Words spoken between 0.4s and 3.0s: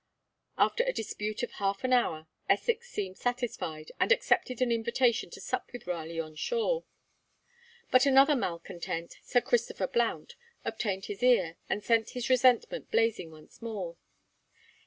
After a dispute of half an hour, Essex